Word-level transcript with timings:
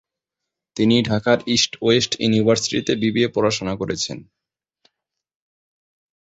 তিনি 0.75 0.95
ঢাকার 1.09 1.39
east 1.55 1.71
west 1.81 2.11
ইউনিভার্সিটিতে 2.19 2.93
বিবিএ 3.01 3.27
পড়াশোনা 3.35 3.73
করেছেন। 3.81 4.17